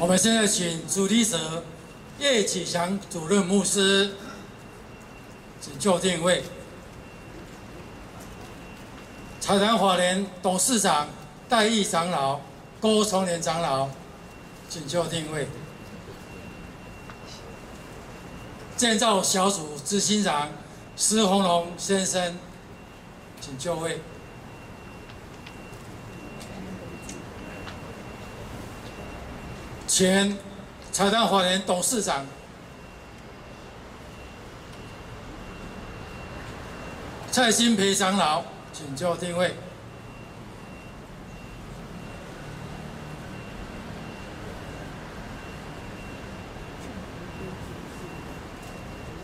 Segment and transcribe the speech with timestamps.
[0.00, 1.64] 我们现在请主礼者
[2.20, 4.14] 叶启祥主任牧师，
[5.60, 6.44] 请就定位。
[9.40, 11.08] 财坛法人董事长
[11.48, 12.38] 戴义长老、
[12.80, 13.88] 郭崇年长老，
[14.70, 15.48] 请就定位。
[18.76, 20.48] 建造小组执行长
[20.96, 22.38] 施宏龙先生，
[23.40, 24.00] 请就位。
[29.98, 30.38] 前
[30.92, 32.24] 财团法人董事长
[37.32, 39.52] 蔡新培长老，请就定位。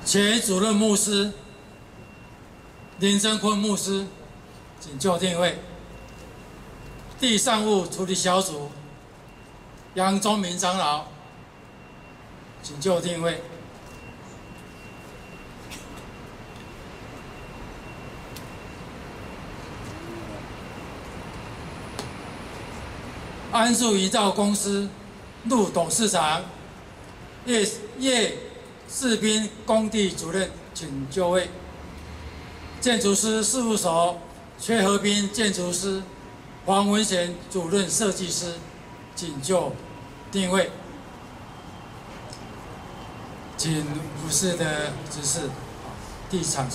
[0.04, 1.32] 前主任牧师
[2.98, 4.04] 林正坤牧师，
[4.80, 5.56] 请就定位。
[7.20, 8.72] 地上物处理小组
[9.94, 11.04] 杨忠明长老，
[12.64, 13.40] 请就定位。
[23.52, 24.88] 安树营造公司
[25.44, 26.42] 陆董事长
[27.46, 27.64] 叶
[28.00, 28.36] 叶
[28.88, 31.48] 士兵工地主任，请就位。
[32.80, 34.18] 建筑师事务所
[34.58, 36.02] 崔和斌建筑师
[36.66, 38.54] 黄文贤主任设计师，
[39.14, 39.72] 请就
[40.34, 40.68] 定位
[43.56, 43.86] 仅
[44.20, 45.48] 不是的，只是
[46.28, 46.66] 地产。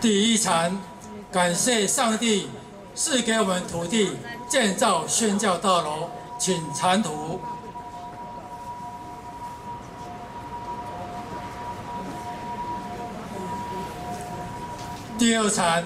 [0.00, 0.74] 第一禅，
[1.30, 2.48] 感谢上帝
[2.94, 4.16] 赐给我们土地
[4.48, 7.38] 建造宣教大楼，请禅图。
[15.18, 15.84] 第二禅，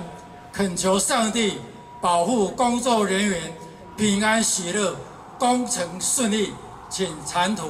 [0.53, 1.59] 恳求上帝
[2.01, 3.53] 保护工作人员
[3.97, 4.95] 平安喜乐，
[5.41, 6.53] 工程顺利，
[6.89, 7.69] 请禅图。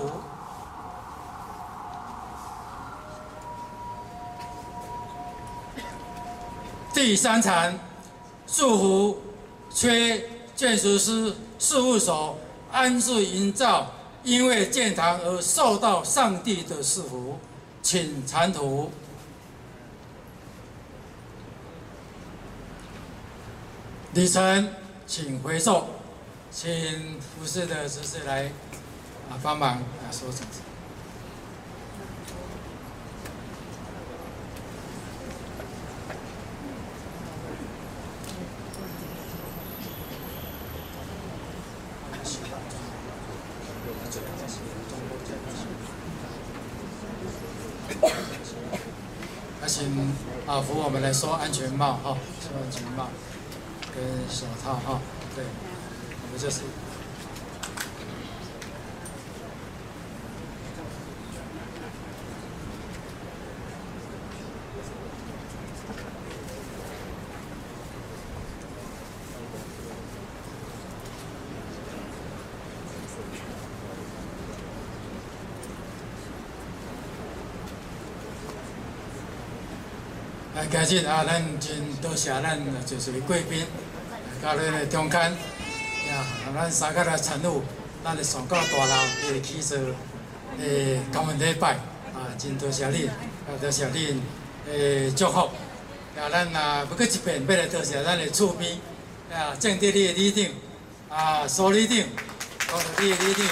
[6.94, 7.77] 第三场，
[8.47, 9.22] 祝福
[9.69, 12.38] 缺建筑师事务所
[12.71, 13.91] 安树营造，
[14.22, 17.38] 因为建堂而受到上帝的赐福，
[17.82, 18.93] 请禅图。
[24.12, 24.69] 礼成，
[25.05, 25.88] 请回座，
[26.53, 28.44] 请服侍的执事来
[29.28, 30.47] 啊帮忙啊说成。
[49.61, 50.15] 那请
[50.55, 53.09] 啊，扶我们来说安全帽哈，说安全帽
[53.93, 55.01] 跟手套哈，
[55.35, 55.45] 对，
[56.23, 56.61] 我们就是。
[80.70, 83.64] 感谢啊，咱真多谢咱就是贵宾，
[84.43, 86.25] 加入来中间，呀，
[86.55, 87.62] 咱三个的产物，
[88.02, 89.78] 咱的上高大楼会起做
[90.58, 91.75] 诶感恩礼拜，
[92.14, 94.20] 啊，真多谢你，啊，多谢你
[94.70, 95.50] 诶祝福，
[96.16, 98.72] 呀，咱啊不过一遍，要来多谢咱的厝边，
[99.31, 101.99] 呀，正地里的里长，啊，苏里长，
[102.66, 103.46] 高德里的里长，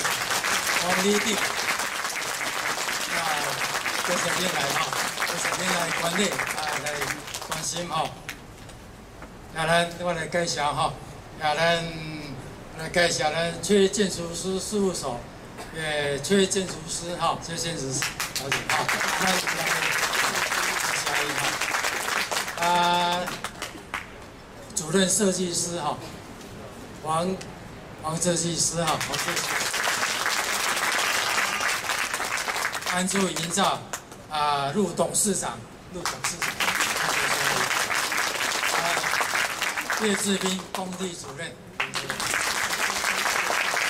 [0.83, 1.35] 黄里长，
[3.15, 3.21] 啊，
[4.07, 4.87] 多谢你来哈，
[5.27, 6.31] 多谢你来管理。
[7.73, 8.05] 来关心哈，
[9.55, 10.93] 也咱我来介绍哈，
[11.39, 11.83] 也咱
[12.79, 15.19] 来介绍咱阙建筑师事务所，
[15.75, 18.03] 也阙建筑师哈，阙建筑师，
[18.41, 18.49] 好。
[18.51, 18.85] 的哈，
[19.21, 19.27] 那
[21.01, 21.25] 下一
[22.59, 23.25] 个啊，
[24.75, 25.97] 主任设计师哈，
[27.03, 27.35] 王
[28.03, 29.47] 王设计师哈，王设计师，
[32.95, 33.81] 安树营造
[34.31, 35.59] 啊，陆董事长，
[35.95, 36.72] 陆董事长。
[40.03, 41.53] 谢志斌工地主任。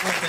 [0.03, 0.29] 欢迎大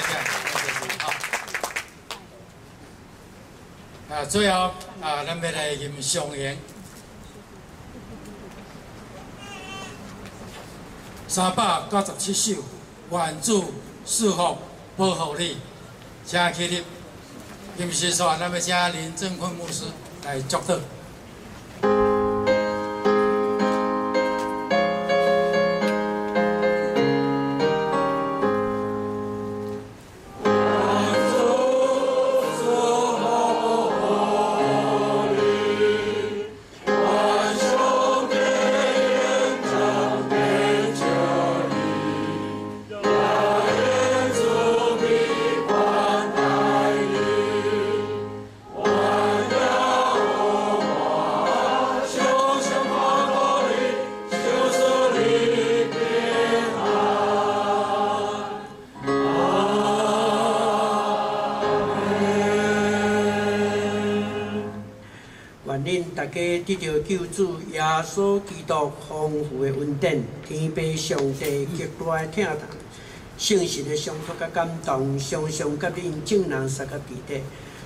[4.08, 4.72] 家，啊，最后
[5.02, 6.58] 啊，咱要来吟上联。
[11.28, 12.64] 三百九十七首，
[13.12, 13.74] 愿主
[14.06, 14.58] 赐福
[14.96, 15.58] 保护你，
[16.26, 16.86] 请起立。
[17.76, 19.84] 吟诗说，咱要请林正坤牧师
[20.24, 20.80] 来作读。
[66.34, 72.68] 家得到救主耶稣基督丰富的恩典，天父上帝极大的疼痛，
[73.38, 77.42] 圣神的相托甲感动，常常甲恁众人三个地带，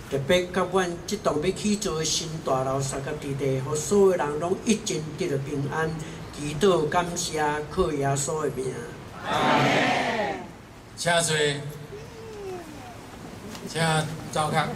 [0.09, 5.89] 特别甲阮即栋要起做新大楼三个地带，互所有人拢一尽得到平安。
[6.39, 8.65] 祈祷感谢，靠耶稣的名。
[9.25, 10.39] 阿门。
[10.95, 11.35] 请坐，
[13.67, 13.81] 请
[14.31, 14.67] 走开。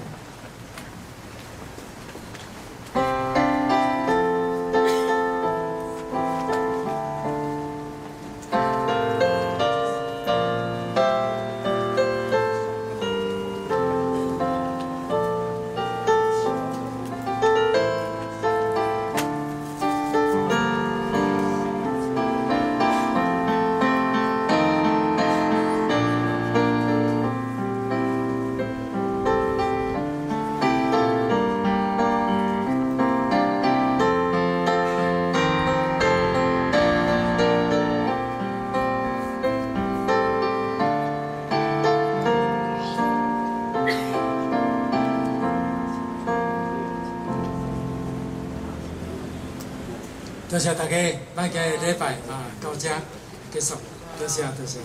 [50.52, 52.90] 多谢大家，大家礼拜啊，到这
[53.54, 53.76] 结束，
[54.20, 54.80] 多谢多谢。